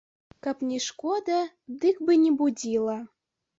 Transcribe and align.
Каб 0.45 0.63
не 0.69 0.79
шкода, 0.85 1.37
дык 1.85 2.01
бы 2.09 2.19
не 2.25 2.35
будзіла. 2.43 2.99